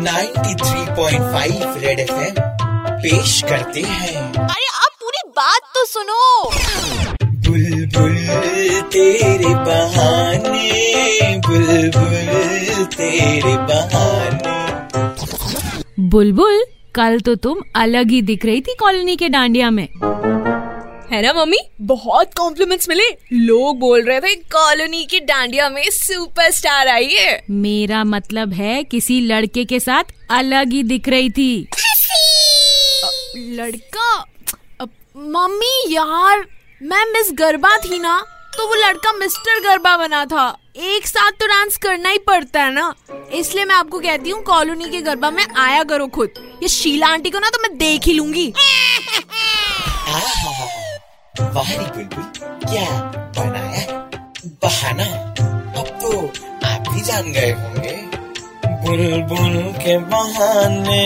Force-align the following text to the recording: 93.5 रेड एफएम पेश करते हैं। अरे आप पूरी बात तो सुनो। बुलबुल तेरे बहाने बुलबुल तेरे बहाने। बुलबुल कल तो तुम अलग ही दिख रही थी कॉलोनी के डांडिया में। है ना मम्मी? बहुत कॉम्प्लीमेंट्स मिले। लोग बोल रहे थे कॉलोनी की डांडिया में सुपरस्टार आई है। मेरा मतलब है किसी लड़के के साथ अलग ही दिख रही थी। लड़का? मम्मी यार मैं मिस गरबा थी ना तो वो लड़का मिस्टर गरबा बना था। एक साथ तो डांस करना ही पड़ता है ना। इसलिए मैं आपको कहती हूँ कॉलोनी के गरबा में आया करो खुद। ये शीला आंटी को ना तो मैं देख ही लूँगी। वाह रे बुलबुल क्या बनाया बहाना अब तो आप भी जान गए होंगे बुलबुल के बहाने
93.5 0.00 1.76
रेड 1.76 2.00
एफएम 2.00 2.34
पेश 3.02 3.42
करते 3.42 3.80
हैं। 3.80 4.14
अरे 4.34 4.66
आप 4.76 4.92
पूरी 5.00 5.22
बात 5.30 5.62
तो 5.74 5.84
सुनो। 5.86 6.24
बुलबुल 7.24 8.16
तेरे 8.92 9.54
बहाने 9.66 10.68
बुलबुल 11.48 12.84
तेरे 12.94 13.54
बहाने। 13.68 14.58
बुलबुल 16.08 16.56
कल 16.94 17.20
तो 17.20 17.34
तुम 17.34 17.56
अलग 17.76 18.10
ही 18.10 18.20
दिख 18.22 18.44
रही 18.44 18.60
थी 18.60 18.74
कॉलोनी 18.80 19.16
के 19.16 19.28
डांडिया 19.28 19.70
में। 19.70 19.88
है 21.12 21.20
ना 21.22 21.32
मम्मी? 21.32 21.58
बहुत 21.80 22.34
कॉम्प्लीमेंट्स 22.36 22.88
मिले। 22.88 23.04
लोग 23.32 23.78
बोल 23.78 24.02
रहे 24.02 24.20
थे 24.20 24.34
कॉलोनी 24.52 25.04
की 25.04 25.20
डांडिया 25.20 25.68
में 25.68 25.82
सुपरस्टार 25.90 26.88
आई 26.88 27.08
है। 27.10 27.42
मेरा 27.50 28.02
मतलब 28.04 28.52
है 28.52 28.82
किसी 28.84 29.20
लड़के 29.20 29.64
के 29.64 29.80
साथ 29.80 30.12
अलग 30.30 30.72
ही 30.72 30.82
दिख 30.82 31.08
रही 31.08 31.30
थी। 31.30 31.68
लड़का? 33.36 34.24
मम्मी 35.16 35.94
यार 35.94 36.46
मैं 36.80 37.04
मिस 37.12 37.30
गरबा 37.34 37.76
थी 37.76 37.98
ना 37.98 38.18
तो 38.56 38.66
वो 38.68 38.74
लड़का 38.74 39.12
मिस्टर 39.12 39.60
गरबा 39.60 39.96
बना 39.96 40.24
था। 40.24 40.48
एक 40.76 41.06
साथ 41.06 41.30
तो 41.30 41.46
डांस 41.46 41.76
करना 41.76 42.08
ही 42.08 42.18
पड़ता 42.18 42.62
है 42.62 42.72
ना। 42.72 42.94
इसलिए 43.32 43.64
मैं 43.64 43.74
आपको 43.74 43.98
कहती 43.98 44.30
हूँ 44.30 44.42
कॉलोनी 44.42 44.88
के 44.90 45.00
गरबा 45.00 45.30
में 45.30 45.44
आया 45.58 45.82
करो 45.82 46.06
खुद। 46.06 46.58
ये 46.62 46.68
शीला 46.68 47.06
आंटी 47.06 47.30
को 47.30 47.38
ना 47.38 47.50
तो 47.50 47.62
मैं 47.62 47.76
देख 47.78 48.06
ही 48.06 48.12
लूँगी। 48.12 48.52
वाह 51.70 51.78
रे 51.78 51.86
बुलबुल 51.94 52.24
क्या 52.70 52.88
बनाया 53.38 53.84
बहाना 54.62 55.04
अब 55.80 55.88
तो 56.02 56.10
आप 56.68 56.88
भी 56.92 57.00
जान 57.08 57.30
गए 57.32 57.50
होंगे 57.60 57.96
बुलबुल 58.84 59.56
के 59.82 59.96
बहाने 60.12 61.04